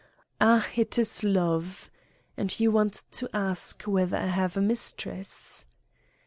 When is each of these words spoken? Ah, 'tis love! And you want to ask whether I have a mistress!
Ah, 0.41 0.67
'tis 0.89 1.23
love! 1.23 1.91
And 2.35 2.59
you 2.59 2.71
want 2.71 3.03
to 3.11 3.29
ask 3.35 3.83
whether 3.83 4.17
I 4.17 4.25
have 4.29 4.57
a 4.57 4.59
mistress! 4.61 5.67